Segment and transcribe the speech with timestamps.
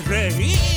[0.00, 0.71] reír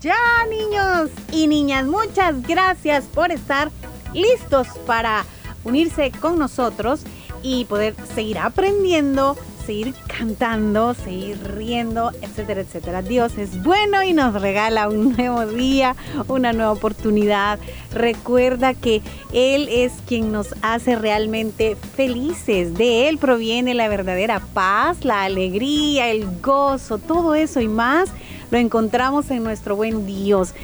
[0.00, 1.86] ya, niños y niñas.
[1.86, 3.70] Muchas gracias por estar
[4.12, 5.24] listos para
[5.64, 7.02] unirse con nosotros
[7.42, 13.02] y poder seguir aprendiendo, seguir cantando, seguir riendo, etcétera, etcétera.
[13.02, 15.96] Dios es bueno y nos regala un nuevo día,
[16.28, 17.58] una nueva oportunidad.
[17.92, 19.02] Recuerda que
[19.32, 22.74] Él es quien nos hace realmente felices.
[22.74, 28.10] De Él proviene la verdadera paz, la alegría, el gozo, todo eso y más
[28.54, 30.54] lo encontramos en nuestro buen Dios.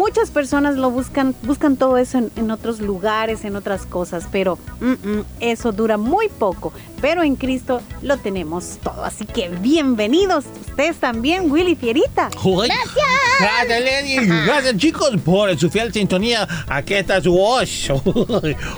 [0.00, 4.58] Muchas personas lo buscan, buscan todo eso en, en otros lugares, en otras cosas, pero
[4.80, 6.72] mm, mm, eso dura muy poco.
[7.02, 9.04] Pero en Cristo lo tenemos todo.
[9.04, 12.30] Así que bienvenidos ustedes también, Willy Fierita.
[12.32, 12.94] Gracias.
[13.40, 14.26] Gracias, Lady.
[14.46, 16.48] Gracias, chicos, por su fiel sintonía.
[16.66, 17.92] Aquí está su voz.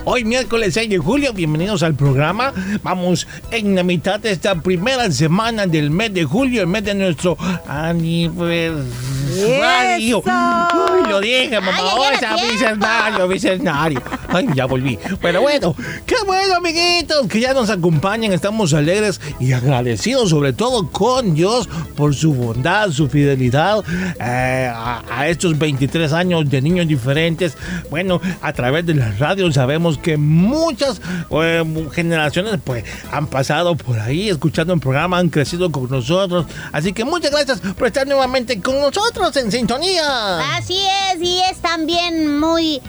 [0.04, 2.52] Hoy, miércoles 6 de julio, bienvenidos al programa.
[2.82, 6.96] Vamos en la mitad de esta primera semana del mes de julio, el mes de
[6.96, 7.36] nuestro
[7.68, 9.11] aniversario.
[9.32, 10.18] ¡Eso!
[10.18, 11.78] Uy, lo dije, mamá.
[11.78, 12.52] Ay, Hoy era tiempo.
[12.52, 14.02] bicentenario, bicentenario.
[14.32, 14.98] Ay, ya volví.
[15.20, 15.76] Pero bueno,
[16.06, 18.32] qué bueno, amiguitos, que ya nos acompañan.
[18.32, 23.84] Estamos alegres y agradecidos, sobre todo con Dios, por su bondad, su fidelidad
[24.18, 27.56] eh, a, estos 23 años de niños diferentes.
[27.90, 31.00] Bueno, a través de la radio sabemos que muchas
[31.30, 31.62] eh,
[31.92, 36.46] generaciones pues han pasado por ahí escuchando el programa, han crecido con nosotros.
[36.72, 40.56] Así que muchas gracias por estar nuevamente con nosotros en sintonía.
[40.56, 40.78] Así
[41.12, 42.80] es, y es también muy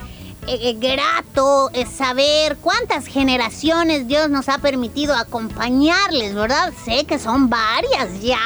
[0.47, 6.73] eh, eh, grato saber cuántas generaciones Dios nos ha permitido acompañarles, ¿verdad?
[6.85, 8.39] Sé que son varias ya.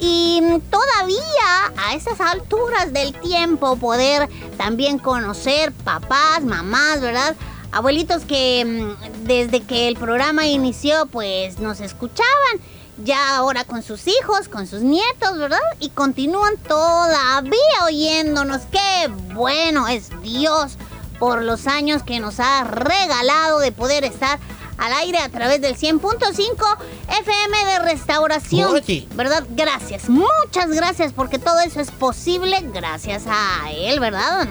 [0.00, 7.34] Y mm, todavía a esas alturas del tiempo poder también conocer papás, mamás, ¿verdad?
[7.72, 12.60] Abuelitos que mm, desde que el programa inició pues nos escuchaban
[13.04, 15.58] ya ahora con sus hijos, con sus nietos, ¿verdad?
[15.80, 18.62] Y continúan todavía oyéndonos.
[18.70, 20.78] Qué bueno es Dios
[21.18, 24.38] por los años que nos ha regalado de poder estar
[24.78, 26.76] al aire a través del 100.5
[27.20, 28.74] FM de Restauración.
[28.74, 29.08] Oye.
[29.14, 29.44] ¿Verdad?
[29.50, 30.08] Gracias.
[30.08, 34.46] Muchas gracias porque todo eso es posible gracias a él, ¿verdad?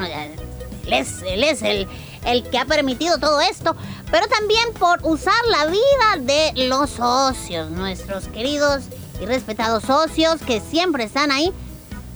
[0.88, 1.88] Es, él es el,
[2.25, 3.75] el que ha permitido todo esto,
[4.12, 8.84] pero también por usar la vida de los socios, nuestros queridos
[9.22, 11.51] y respetados socios que siempre están ahí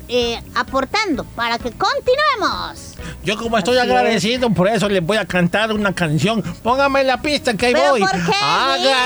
[0.07, 2.88] eh, aportando para que continuemos.
[3.29, 3.95] Yo como estoy Así es.
[3.95, 6.41] agradecido, por eso les voy a cantar una canción.
[6.63, 7.99] Póngame la pista que ahí ¿Pero voy.
[8.01, 8.19] por qué,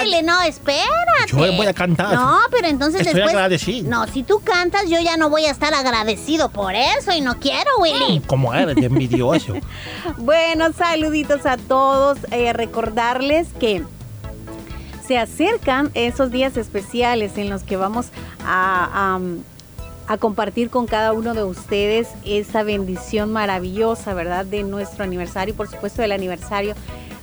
[0.05, 0.21] Willy?
[0.23, 0.87] No, espérate.
[1.27, 2.13] Yo voy a cantar.
[2.13, 3.33] No, pero entonces Estoy después...
[3.33, 3.89] agradecido.
[3.89, 7.37] No, si tú cantas, yo ya no voy a estar agradecido por eso y no
[7.39, 8.21] quiero, Willy.
[8.25, 9.53] Como eres de envidioso.
[10.17, 12.17] Bueno, saluditos a todos.
[12.31, 13.83] Eh, recordarles que
[15.05, 18.07] se acercan esos días especiales en los que vamos
[18.45, 19.19] a, a-
[20.07, 24.45] a compartir con cada uno de ustedes esa bendición maravillosa, ¿verdad?
[24.45, 26.75] De nuestro aniversario y por supuesto del aniversario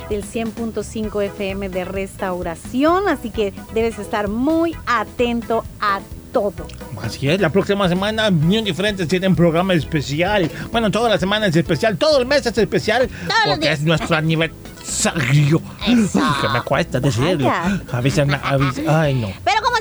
[0.09, 6.01] del 100.5 FM de restauración, así que debes estar muy atento a
[6.33, 6.67] todo.
[7.03, 10.51] Así es, la próxima semana Niños Diferentes tienen programa especial.
[10.73, 13.09] Bueno, toda la semana es especial, todo el mes es especial
[13.47, 15.61] porque es nuestro aniversario.
[15.87, 16.19] Eso.
[16.19, 17.47] Uy, que me cuesta decirlo.
[17.47, 17.81] Vaya.
[17.93, 19.29] Avísame, avis- Ay, no.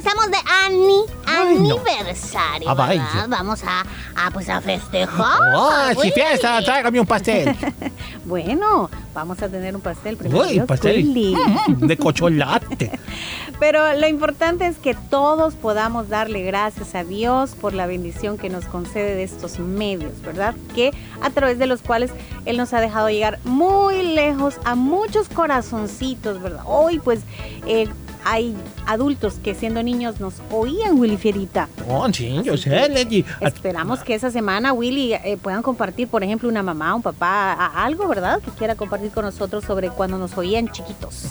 [0.10, 1.76] Estamos de ani, Ay, no.
[1.76, 3.04] aniversario, Ah, vaya.
[3.14, 3.28] ¿verdad?
[3.30, 3.84] Vamos a,
[4.16, 5.38] a, pues a festejar.
[5.56, 6.12] ¡Ah, si Willy.
[6.14, 6.64] fiesta!
[6.64, 7.56] Tráigame un pastel.
[8.26, 10.44] Bueno, vamos a tener un pastel primero.
[10.46, 12.92] Uy, Dios, pastel mm, de cocholate.
[13.60, 18.50] Pero lo importante es que todos podamos darle gracias a Dios por la bendición que
[18.50, 20.54] nos concede de estos medios, ¿verdad?
[20.76, 20.92] Que
[21.22, 22.12] a través de los cuales
[22.46, 26.62] Él nos ha dejado llegar muy lejos a muchos corazoncitos, ¿verdad?
[26.68, 27.22] Hoy pues
[27.66, 27.88] eh,
[28.26, 28.56] hay
[28.86, 31.68] adultos que siendo niños nos oían, Willy Fierita.
[31.88, 33.24] Oh, sí, yo sé, Lady.
[33.42, 37.84] Esperamos que esa semana, Willy, eh, puedan compartir, por ejemplo, una mamá, un papá, a-
[37.86, 38.40] algo, ¿verdad?
[38.42, 41.30] Que quiera compartir con nosotros sobre cuando nos oían chiquitos.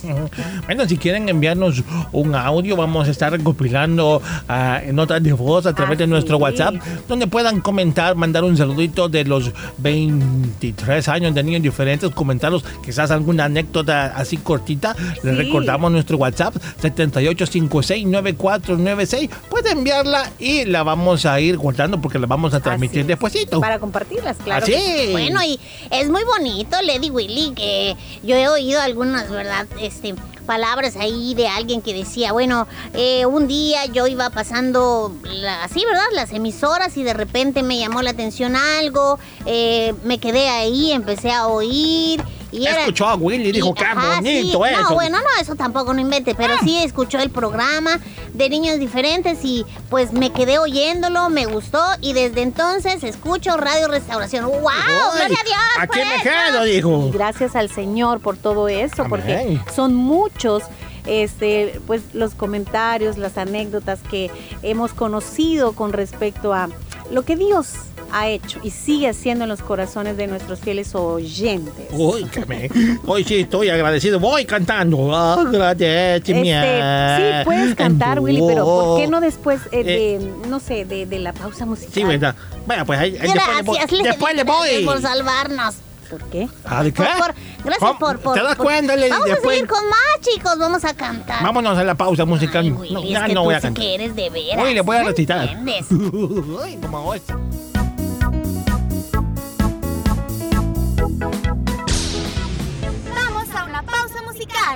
[0.66, 1.82] Bueno, si quieren enviarnos
[2.12, 6.42] un audio, vamos a estar recopilando ah, notas de voz a través de nuestro es.
[6.42, 6.74] WhatsApp,
[7.08, 13.10] donde puedan comentar, mandar un saludito de los 23 años de niños diferentes, comentarlos quizás
[13.10, 14.94] alguna anécdota así cortita.
[15.22, 15.42] Les Sí.
[15.42, 19.30] recordamos nuestro WhatsApp 78569496.
[19.48, 23.60] Puede enviarla y la vamos a ir guardando porque la vamos a transmitir despuesito.
[23.60, 24.64] Para compartirlas, claro.
[24.64, 24.72] Así.
[24.72, 25.08] que.
[25.12, 25.58] Bueno, y
[25.90, 29.66] es muy bonito, Lady Willy, que yo he oído algunas, ¿verdad?
[29.80, 30.14] Este,
[30.46, 35.84] palabras ahí de alguien que decía, bueno, eh, un día yo iba pasando la- así,
[35.84, 36.04] ¿verdad?
[36.14, 41.30] Las emisoras y de repente me llamó la atención algo, eh, me quedé ahí, empecé
[41.30, 42.22] a oír.
[42.50, 44.70] Y era, Escuchó a Willy y dijo, qué ajá, bonito sí.
[44.72, 44.82] eso.
[44.82, 48.00] No, bueno, no, eso tampoco no invente, pero sí escuchó el programa
[48.32, 53.88] de niños diferentes y pues me quedé oyéndolo, me gustó y desde entonces escucho Radio
[53.88, 54.46] Restauración.
[54.46, 54.60] ¡Wow!
[54.60, 55.58] ¡Gloria a Dios!
[55.78, 57.08] Aquí me quedo, dijo.
[57.08, 60.62] Y gracias al Señor por todo eso, porque son muchos
[61.06, 64.30] este, pues, los comentarios, las anécdotas que
[64.62, 66.68] hemos conocido con respecto a
[67.10, 67.74] lo que Dios
[68.12, 71.72] ha hecho y sigue haciendo en los corazones de nuestros fieles oyentes.
[71.92, 72.70] Uy, que me...
[73.06, 74.18] Hoy sí estoy agradecido.
[74.20, 75.14] Voy cantando.
[75.14, 76.66] Agradecimiento.
[76.66, 80.18] Este, sí, puedes cantar, Willy, pero ¿por qué no después eh, Eh.
[80.20, 81.92] de, no sé, de, de la pausa musical?
[81.94, 82.34] Sí, verdad.
[82.66, 83.62] Bueno, pues ahí, ahí después le.
[83.62, 84.84] Gracias, Después le gracias voy.
[84.84, 85.74] por salvarnos.
[86.10, 86.48] ¿Por qué?
[86.64, 87.02] Ah, ¿de qué?
[87.02, 87.34] Por- por-
[87.64, 89.10] gracias por, por- ¿Te das cuenta, Lady?
[89.10, 90.58] Vamos Después- a seguir con más, chicos.
[90.58, 91.42] Vamos a cantar.
[91.42, 92.64] Vámonos a la pausa musical.
[92.64, 93.82] Ay, Willy, no, es ya que no tú voy a sí cantar.
[93.84, 94.64] que eres de veras.
[94.64, 95.42] Uy, le voy a ¿no recitar.
[95.48, 95.86] entiendes?
[95.90, 97.12] Uy, como.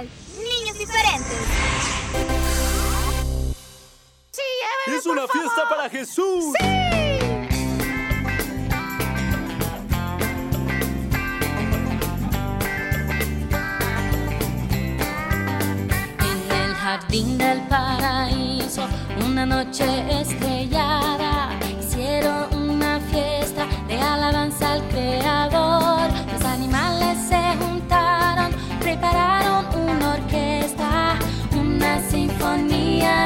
[0.00, 1.36] Niños diferentes.
[4.86, 6.54] Es una fiesta para Jesús.
[16.20, 18.88] En el jardín del paraíso,
[19.26, 19.84] una noche
[20.22, 25.81] estrellada, hicieron una fiesta de alabanza al Creador.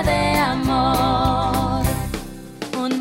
[0.04, 1.82] De amor.
[2.82, 3.00] Un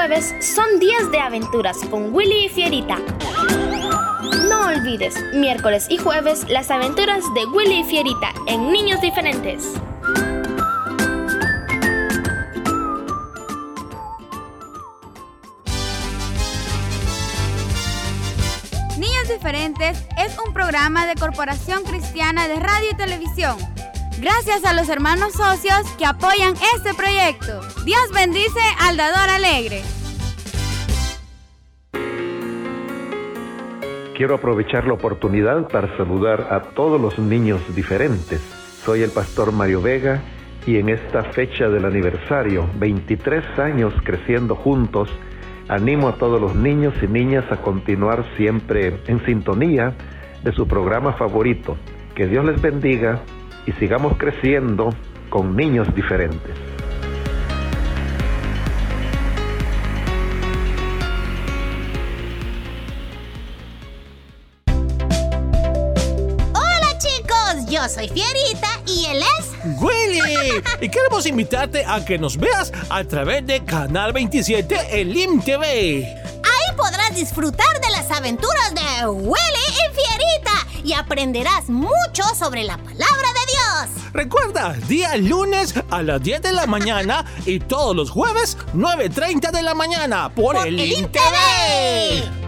[0.00, 2.96] jueves son días de aventuras con Willy y Fierita.
[4.48, 9.74] No olvides, miércoles y jueves, las aventuras de Willy y Fierita en Niños Diferentes.
[18.96, 23.58] Niños Diferentes es un programa de Corporación Cristiana de Radio y Televisión.
[24.18, 27.60] Gracias a los hermanos socios que apoyan este proyecto.
[27.84, 29.82] Dios bendice al dador alegre.
[34.14, 38.40] Quiero aprovechar la oportunidad para saludar a todos los niños diferentes.
[38.84, 40.20] Soy el pastor Mario Vega
[40.66, 45.08] y en esta fecha del aniversario, 23 años creciendo juntos,
[45.68, 49.94] animo a todos los niños y niñas a continuar siempre en sintonía
[50.42, 51.78] de su programa favorito.
[52.14, 53.20] Que Dios les bendiga
[53.70, 54.92] y sigamos creciendo
[55.28, 56.50] con niños diferentes.
[66.52, 69.50] Hola chicos, yo soy Fierita y él es...
[69.80, 75.42] Willy, y queremos invitarte a que nos veas a través de Canal 27 en LIM
[75.42, 76.06] TV.
[76.06, 82.76] Ahí podrás disfrutar de las aventuras de Willy y Fierita y aprenderás mucho sobre la
[82.78, 83.19] palabra.
[84.12, 89.62] Recuerda, día lunes a las 10 de la mañana y todos los jueves 9.30 de
[89.62, 92.40] la mañana por, el LIM TV.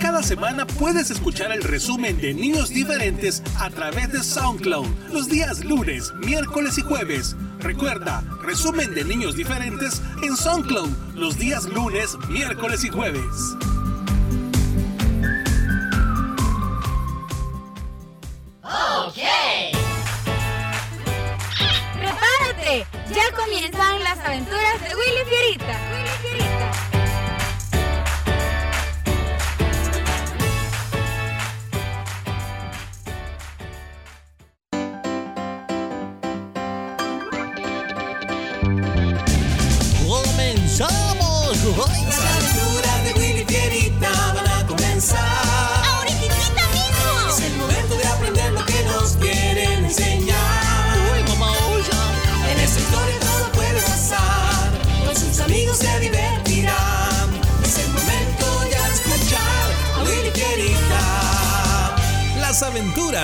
[0.00, 5.64] Cada semana puedes escuchar el resumen de Niños Diferentes a través de SoundCloud los días
[5.64, 7.36] lunes, miércoles y jueves.
[7.66, 13.56] Recuerda, resumen de Niños Diferentes en SoundCloud los días lunes, miércoles y jueves.
[21.94, 22.86] ¡Prepárate!
[23.12, 24.94] Ya comienzan las aventuras de.
[24.94, 26.05] Willy Fierita.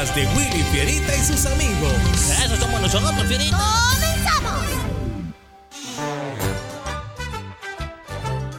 [0.03, 1.93] Aventuras de Willy Fierita y sus amigos.
[2.45, 3.59] Eso somos nosotros, Fierita.
[3.93, 4.67] ¡Comenzamos!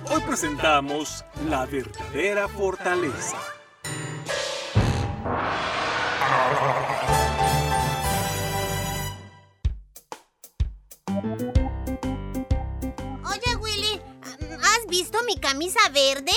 [0.09, 3.37] Hoy presentamos La verdadera fortaleza.
[13.25, 14.01] Oye Willy,
[14.61, 16.31] ¿has visto mi camisa verde?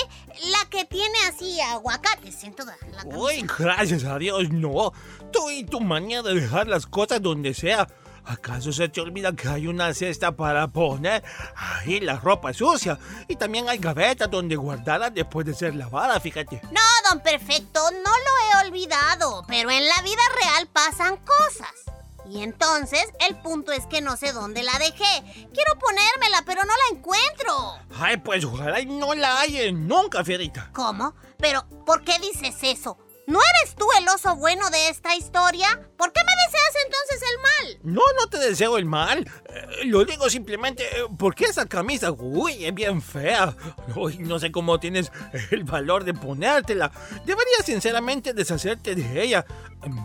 [0.45, 3.17] La que tiene así aguacates en toda la camisa.
[3.17, 4.93] Uy, gracias a Dios, no.
[5.31, 7.87] Tú y tu manía de dejar las cosas donde sea.
[8.27, 11.23] ¿Acaso se te olvida que hay una cesta para poner
[11.55, 12.99] ahí la ropa sucia?
[13.29, 16.61] Y también hay gavetas donde guardarla después de ser lavada, fíjate.
[16.63, 21.86] No, don Perfecto, no lo he olvidado, pero en la vida real pasan cosas.
[22.29, 25.47] Y entonces el punto es que no sé dónde la dejé.
[25.53, 27.79] Quiero ponérmela, pero no la encuentro.
[27.99, 30.69] Ay, pues ojalá y no la haya nunca, Fierita.
[30.73, 31.15] ¿Cómo?
[31.37, 32.97] Pero, ¿por qué dices eso?
[33.27, 35.67] ¿No eres tú el oso bueno de esta historia?
[35.97, 37.79] ¿Por qué me deseas entonces el mal?
[37.95, 39.29] No, no te deseo el mal.
[39.49, 43.53] Eh, lo digo simplemente eh, porque esa camisa, uy, es bien fea.
[43.97, 45.11] Uy, no sé cómo tienes
[45.51, 46.89] el valor de ponértela.
[47.25, 49.45] Deberías sinceramente deshacerte de ella.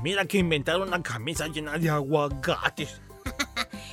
[0.02, 3.00] Mira que inventaron una camisa llena de aguacates.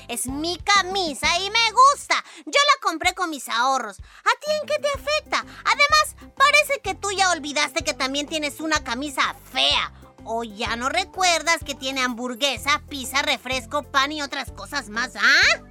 [0.09, 2.15] Es mi camisa y me gusta.
[2.37, 3.99] Yo la compré con mis ahorros.
[3.99, 5.45] ¿A ti en qué te afecta?
[5.63, 9.93] Además, parece que tú ya olvidaste que también tienes una camisa fea.
[10.23, 15.61] ¿O ya no recuerdas que tiene hamburguesa, pizza, refresco, pan y otras cosas más, ah?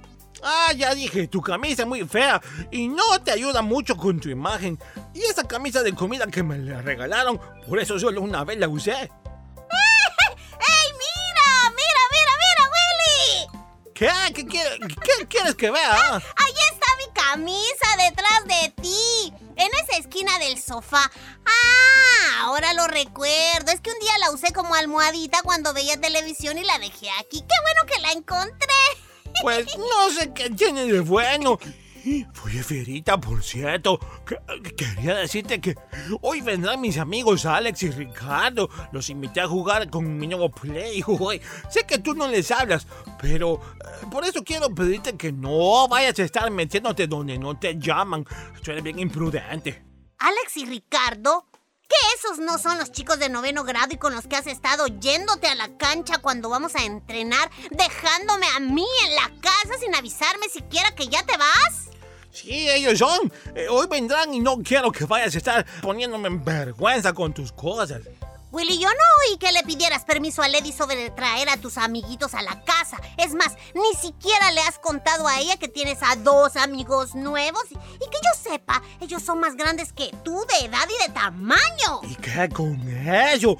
[0.41, 2.41] Ah, ya dije, tu camisa es muy fea
[2.71, 4.79] y no te ayuda mucho con tu imagen.
[5.13, 8.69] Y esa camisa de comida que me la regalaron, por eso solo una vez la
[8.69, 9.11] usé.
[13.99, 14.09] ¿Qué?
[14.33, 16.15] ¿Qué, quieres- qué quieres que vea?
[16.15, 19.33] Ahí está mi camisa detrás de ti.
[19.57, 21.11] en esa esquina del sofá.
[21.45, 23.71] Ah, ahora lo recuerdo.
[23.73, 27.41] Es que un día la usé como almohadita cuando veía televisión y la dejé aquí.
[27.41, 28.67] Qué bueno que la encontré.
[29.41, 31.59] Pues no sé qué tiene de bueno.
[32.45, 34.39] Oye, Fierita, por cierto, que-
[34.75, 35.75] quería decirte que
[36.21, 38.69] hoy vendrán mis amigos Alex y Ricardo.
[38.91, 41.03] Los invité a jugar con mi nuevo Play.
[41.69, 42.87] Sé que tú no les hablas,
[43.21, 47.77] pero eh, por eso quiero pedirte que no vayas a estar metiéndote donde no te
[47.77, 48.25] llaman.
[48.63, 49.83] Tú eres bien imprudente.
[50.19, 51.48] Alex y Ricardo.
[51.89, 54.85] ¿Que esos no son los chicos de noveno grado y con los que has estado
[54.85, 59.95] yéndote a la cancha cuando vamos a entrenar, dejándome a mí en la casa sin
[59.95, 61.89] avisarme siquiera que ya te vas?
[62.31, 63.33] Sí, ellos son.
[63.55, 67.51] Eh, hoy vendrán y no quiero que vayas a estar poniéndome en vergüenza con tus
[67.51, 68.01] cosas.
[68.51, 72.33] Willy, yo no oí que le pidieras permiso a Lady sobre traer a tus amiguitos
[72.33, 72.97] a la casa.
[73.17, 77.63] Es más, ni siquiera le has contado a ella que tienes a dos amigos nuevos
[77.69, 82.01] y, que yo sepa, ellos son más grandes que tú de edad y de tamaño.
[82.03, 83.55] ¿Y qué con eso?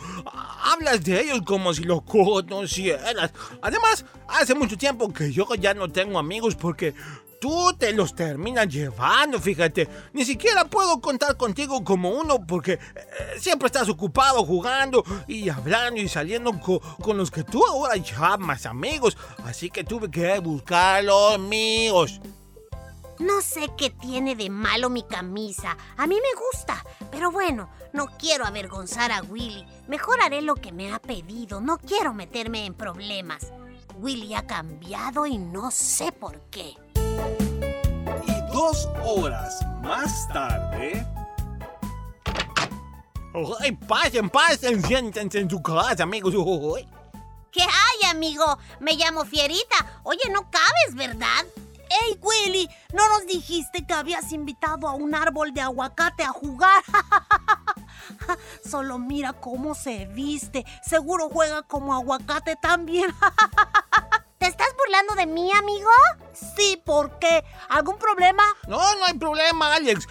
[0.63, 3.31] Hablas de ellos como si los conocieras.
[3.62, 6.96] Además, hace mucho tiempo que yo ya no tengo amigos porque
[7.39, 9.88] tú te los terminas llevando, fíjate.
[10.13, 12.79] Ni siquiera puedo contar contigo como uno porque eh,
[13.39, 18.65] siempre estás ocupado jugando y hablando y saliendo co- con los que tú ahora llamas
[18.65, 19.17] amigos.
[19.43, 22.19] Así que tuve que buscar los amigos.
[23.19, 25.75] No sé qué tiene de malo mi camisa.
[25.98, 26.86] A mí me gusta.
[27.12, 29.65] Pero bueno, no quiero avergonzar a Willy.
[29.89, 31.60] Mejor haré lo que me ha pedido.
[31.60, 33.51] No quiero meterme en problemas.
[33.98, 36.75] Willy ha cambiado y no sé por qué.
[38.27, 41.05] Y dos horas más tarde...
[43.62, 46.34] Ay, pasen, pasen, siéntense en su casa, amigos.
[47.51, 48.58] ¿Qué hay, amigo?
[48.79, 50.01] Me llamo Fierita.
[50.03, 51.45] Oye, no cabes, ¿verdad?
[51.89, 52.69] ¡Ey, Willy!
[52.93, 56.84] ¿No nos dijiste que habías invitado a un árbol de aguacate a jugar?
[58.63, 60.65] Solo mira cómo se viste.
[60.84, 63.12] Seguro juega como aguacate también.
[64.39, 65.89] ¿Te estás burlando de mí, amigo?
[66.56, 67.43] Sí, ¿por qué?
[67.67, 68.41] ¿Algún problema?
[68.69, 70.08] No, no hay problema, Alex.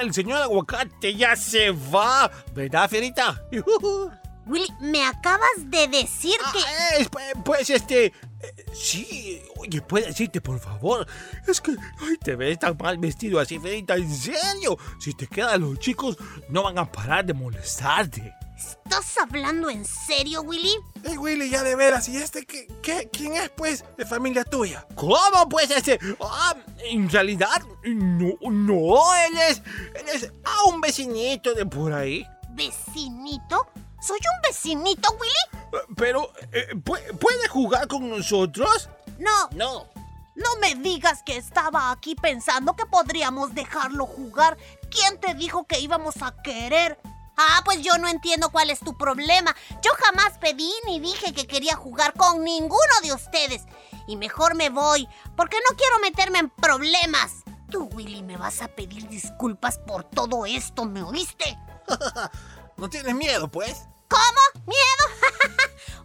[0.00, 2.30] El señor aguacate ya se va.
[2.52, 3.42] ¿Verdad, Fierita?
[4.46, 6.58] Willy, me acabas de decir que...
[6.58, 7.08] Ah, es-
[7.44, 8.06] pues este...
[8.06, 8.12] eh,
[8.74, 11.06] Sí, oye, ¿puedes decirte por favor?
[11.46, 14.76] Es que ay, te ves tan mal vestido así, Fierita, en serio.
[14.98, 16.16] Si te quedan los chicos,
[16.50, 18.34] no van a parar de molestarte.
[18.60, 20.74] ¿Estás hablando en serio, Willy?
[21.04, 24.86] Ey, Willy, ya de veras, ¿y este qué, qué- quién es, pues, de familia tuya?
[24.94, 25.98] ¿Cómo pues este?
[26.20, 29.62] Ah, en realidad, no, no, él es,
[29.94, 32.26] él es ah, un vecinito de por ahí.
[32.50, 33.66] ¿Vecinito?
[34.02, 35.84] ¿Soy un vecinito, Willy?
[35.96, 38.88] Pero, eh, ¿pu- ¿puede jugar con nosotros?
[39.18, 39.86] No, No.
[40.34, 44.56] no me digas que estaba aquí pensando que podríamos dejarlo jugar.
[44.90, 46.98] ¿Quién te dijo que íbamos a querer?
[47.42, 49.56] Ah, pues yo no entiendo cuál es tu problema.
[49.82, 53.62] Yo jamás pedí ni dije que quería jugar con ninguno de ustedes.
[54.06, 57.32] Y mejor me voy, porque no quiero meterme en problemas.
[57.70, 61.58] Tú, Willy, me vas a pedir disculpas por todo esto, ¿me oíste?
[62.76, 63.84] ¿No tienes miedo, pues?
[64.08, 64.66] ¿Cómo?
[64.66, 65.54] ¿Miedo?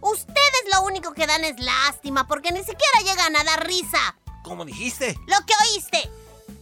[0.00, 4.16] Ustedes lo único que dan es lástima, porque ni siquiera llegan a dar risa.
[4.42, 5.18] ¿Cómo dijiste?
[5.26, 6.10] Lo que oíste.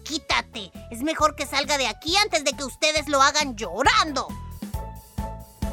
[0.03, 0.73] Quítate.
[0.91, 4.27] Es mejor que salga de aquí antes de que ustedes lo hagan llorando.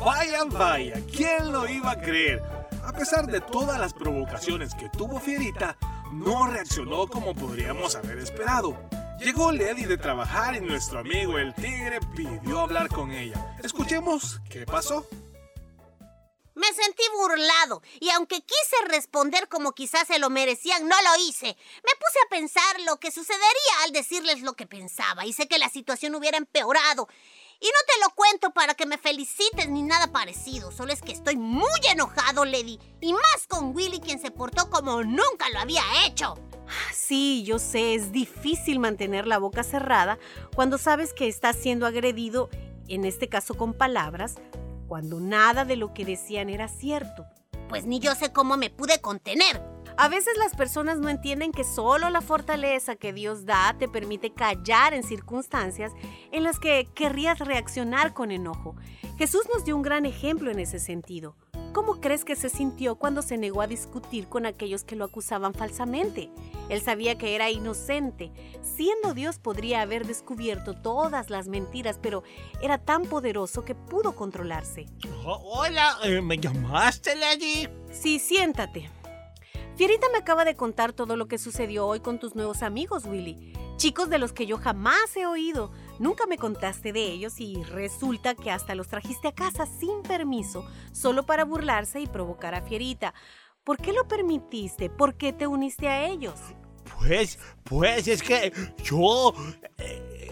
[0.03, 2.41] Vaya, vaya, ¿quién lo iba a creer?
[2.83, 5.77] A pesar de todas las provocaciones que tuvo Fierita,
[6.11, 8.75] no reaccionó como podríamos haber esperado.
[9.19, 13.55] Llegó Lady de trabajar y nuestro amigo el tigre pidió hablar con ella.
[13.63, 15.07] Escuchemos qué pasó.
[16.55, 21.45] Me sentí burlado y aunque quise responder como quizás se lo merecían, no lo hice.
[21.45, 25.59] Me puse a pensar lo que sucedería al decirles lo que pensaba y sé que
[25.59, 27.07] la situación hubiera empeorado.
[27.63, 31.11] Y no te lo cuento para que me felicites ni nada parecido, solo es que
[31.11, 35.83] estoy muy enojado, Lady, y más con Willy quien se portó como nunca lo había
[36.07, 36.33] hecho.
[36.91, 40.17] Sí, yo sé, es difícil mantener la boca cerrada
[40.55, 42.49] cuando sabes que estás siendo agredido,
[42.87, 44.35] en este caso con palabras,
[44.87, 47.27] cuando nada de lo que decían era cierto.
[47.69, 49.70] Pues ni yo sé cómo me pude contener.
[50.01, 54.33] A veces las personas no entienden que solo la fortaleza que Dios da te permite
[54.33, 55.91] callar en circunstancias
[56.31, 58.75] en las que querrías reaccionar con enojo.
[59.19, 61.35] Jesús nos dio un gran ejemplo en ese sentido.
[61.71, 65.53] ¿Cómo crees que se sintió cuando se negó a discutir con aquellos que lo acusaban
[65.53, 66.31] falsamente?
[66.69, 68.31] Él sabía que era inocente.
[68.63, 72.23] Siendo Dios podría haber descubierto todas las mentiras, pero
[72.63, 74.87] era tan poderoso que pudo controlarse.
[75.23, 77.69] Oh, hola, eh, ¿me llamaste, Lady?
[77.91, 78.89] Sí, siéntate.
[79.75, 83.53] Fierita me acaba de contar todo lo que sucedió hoy con tus nuevos amigos, Willy.
[83.77, 85.71] Chicos de los que yo jamás he oído.
[85.97, 90.65] Nunca me contaste de ellos y resulta que hasta los trajiste a casa sin permiso,
[90.91, 93.13] solo para burlarse y provocar a Fierita.
[93.63, 94.89] ¿Por qué lo permitiste?
[94.89, 96.39] ¿Por qué te uniste a ellos?
[96.99, 98.51] Pues, pues es que
[98.83, 99.33] yo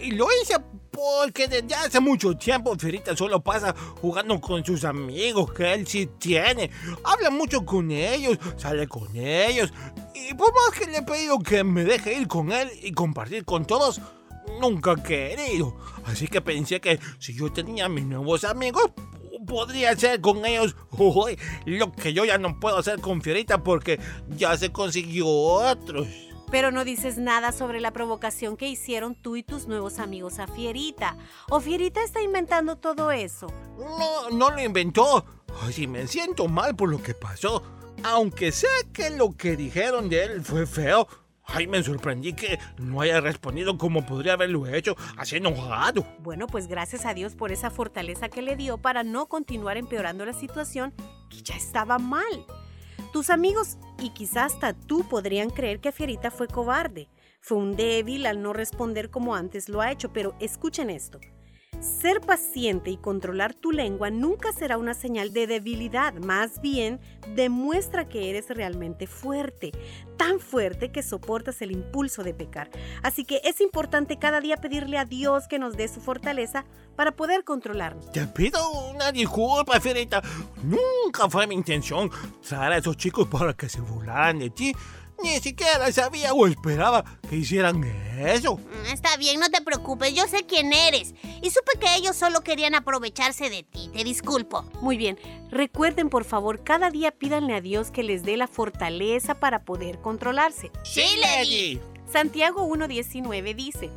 [0.01, 0.55] eh, lo hice
[0.91, 6.09] porque desde hace mucho tiempo Fierita solo pasa jugando con sus amigos que él sí
[6.19, 6.69] tiene.
[7.03, 9.71] Habla mucho con ellos, sale con ellos.
[10.13, 13.45] Y por más que le he pedido que me deje ir con él y compartir
[13.45, 14.01] con todos,
[14.59, 15.77] nunca ha querido.
[16.05, 18.91] Así que pensé que si yo tenía mis nuevos amigos,
[19.47, 23.99] podría hacer con ellos uy, lo que yo ya no puedo hacer con Fierita porque
[24.29, 26.07] ya se consiguió otros.
[26.51, 30.47] Pero no dices nada sobre la provocación que hicieron tú y tus nuevos amigos a
[30.47, 31.15] Fierita.
[31.49, 33.47] ¿O Fierita está inventando todo eso?
[33.77, 35.25] No, no lo inventó.
[35.61, 37.61] Ay, sí, me siento mal por lo que pasó.
[38.03, 41.07] Aunque sé que lo que dijeron de él fue feo.
[41.51, 46.05] Ay, me sorprendí que no haya respondido como podría haberlo hecho, así enojado.
[46.19, 50.25] Bueno, pues gracias a Dios por esa fortaleza que le dio para no continuar empeorando
[50.25, 50.93] la situación
[51.29, 52.45] que ya estaba mal.
[53.11, 57.09] Tus amigos y quizás hasta tú podrían creer que Fierita fue cobarde.
[57.41, 61.19] Fue un débil al no responder como antes lo ha hecho, pero escuchen esto.
[61.79, 66.99] Ser paciente y controlar tu lengua nunca será una señal de debilidad, más bien
[67.35, 69.71] demuestra que eres realmente fuerte,
[70.17, 72.69] tan fuerte que soportas el impulso de pecar.
[73.01, 76.65] Así que es importante cada día pedirle a Dios que nos dé su fortaleza
[76.97, 78.11] para poder controlarnos.
[78.11, 78.59] Te pido
[78.91, 80.21] una disculpa, Fierita.
[80.61, 82.11] Nunca fue mi intención
[82.45, 84.73] traer a esos chicos para que se burlaran de ti.
[85.23, 87.83] Ni siquiera sabía o esperaba que hicieran
[88.19, 88.57] eso.
[88.57, 91.13] Mm, Está bien, no te preocupes, yo sé quién eres.
[91.41, 94.63] Y supe que ellos solo querían aprovecharse de ti, te disculpo.
[94.81, 95.17] Muy bien,
[95.49, 99.99] recuerden por favor, cada día pídanle a Dios que les dé la fortaleza para poder
[100.01, 100.71] controlarse.
[100.83, 101.79] Sí, Lady.
[102.11, 103.89] Santiago 1.19 dice,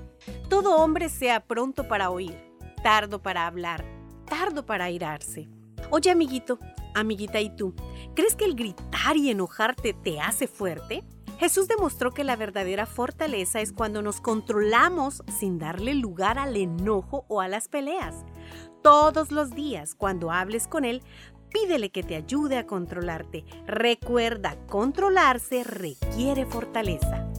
[0.49, 2.37] Todo hombre sea pronto para oír,
[2.83, 3.85] tardo para hablar,
[4.27, 5.49] tardo para airarse.
[5.91, 6.59] Oye, amiguito,
[6.95, 7.75] amiguita, ¿y tú?
[8.15, 11.03] ¿Crees que el gritar y enojarte te hace fuerte?
[11.39, 17.25] Jesús demostró que la verdadera fortaleza es cuando nos controlamos sin darle lugar al enojo
[17.29, 18.25] o a las peleas.
[18.83, 21.03] Todos los días, cuando hables con Él,
[21.53, 23.45] pídele que te ayude a controlarte.
[23.67, 27.32] Recuerda, controlarse requiere fortaleza.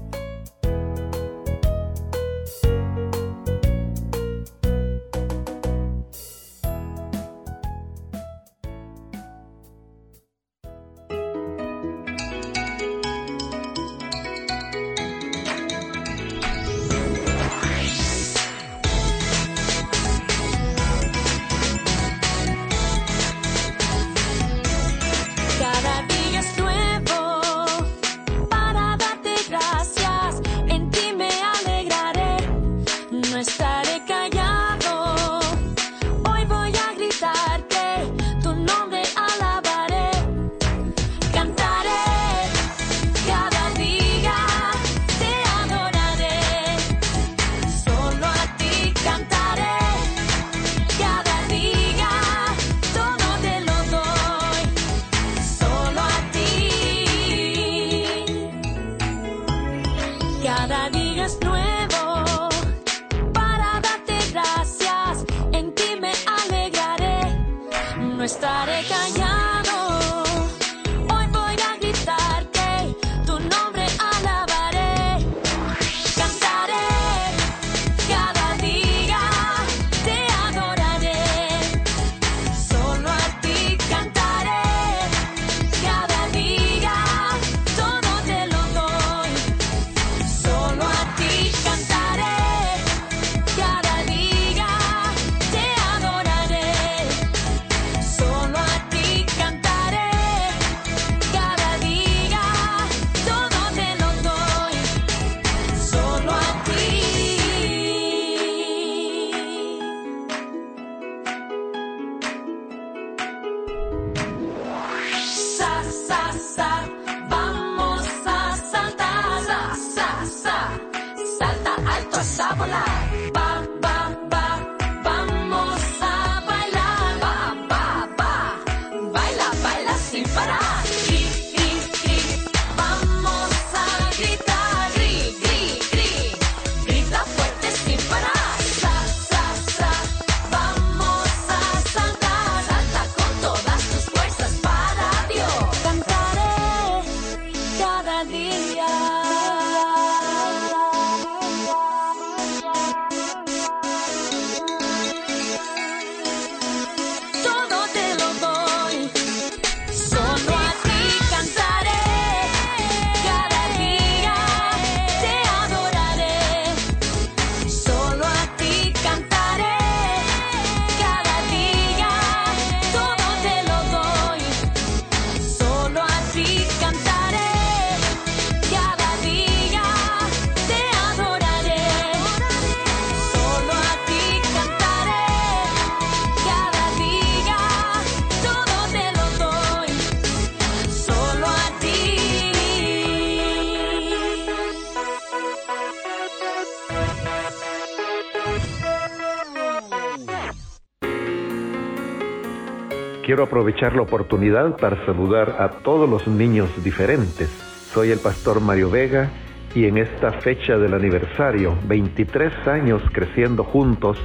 [203.34, 207.50] Quiero aprovechar la oportunidad para saludar a todos los niños diferentes.
[207.92, 209.32] Soy el pastor Mario Vega
[209.74, 214.20] y en esta fecha del aniversario, 23 años creciendo juntos,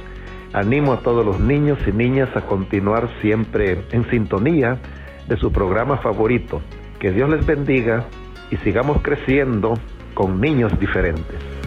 [0.53, 4.77] animo a todos los niños y niñas a continuar siempre en sintonía
[5.27, 6.61] de su programa favorito.
[6.99, 8.05] Que Dios les bendiga
[8.51, 9.73] y sigamos creciendo
[10.13, 11.58] con niños diferentes.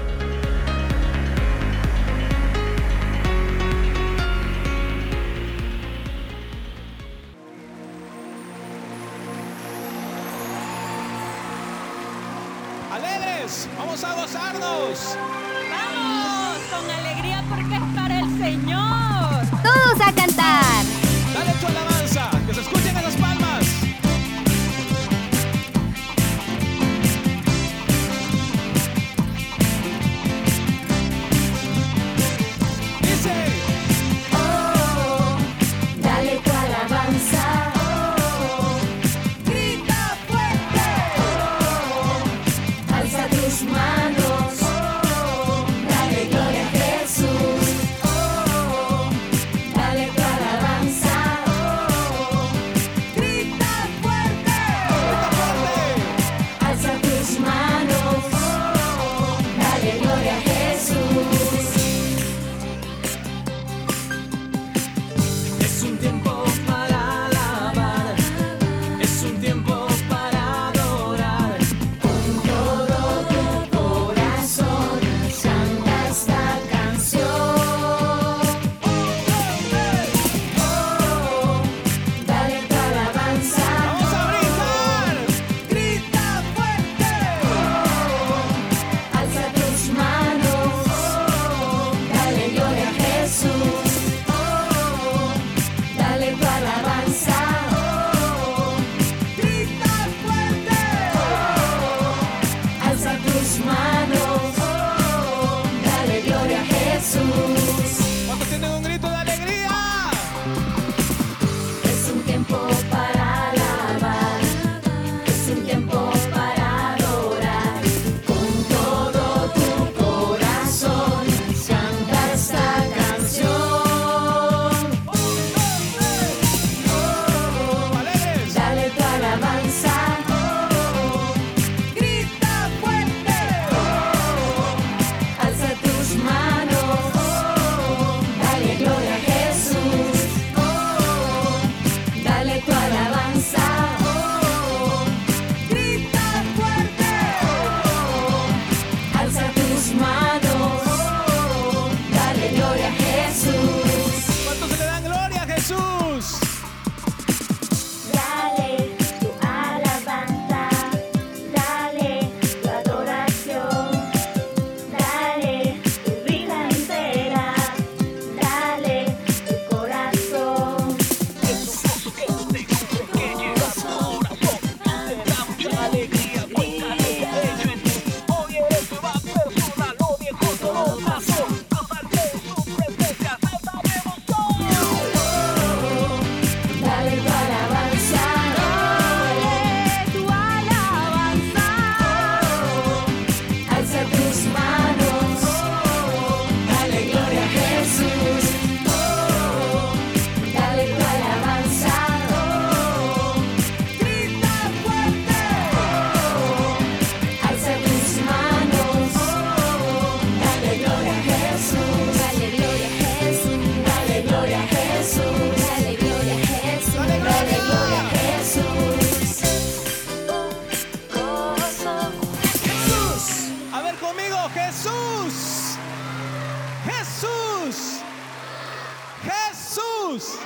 [230.12, 230.38] Jesús.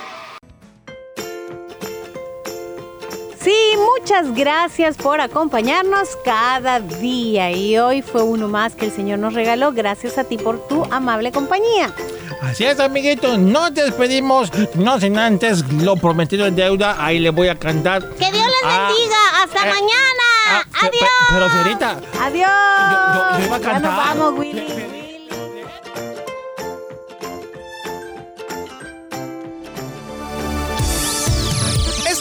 [3.41, 7.51] Sí, muchas gracias por acompañarnos cada día.
[7.51, 9.71] Y hoy fue uno más que el Señor nos regaló.
[9.71, 11.93] Gracias a ti por tu amable compañía.
[12.41, 17.47] Así es, amiguitos, nos despedimos, no sin antes lo prometido en deuda, ahí le voy
[17.47, 18.01] a cantar.
[18.11, 19.17] Que Dios les Ah, bendiga.
[19.43, 20.23] Hasta eh, mañana.
[20.49, 21.09] ah, Adiós.
[21.29, 22.49] Pero, Fierita, Adiós.
[22.91, 23.97] yo- yo iba a Ya nos cantar.
[24.17, 24.96] vamos, Willy.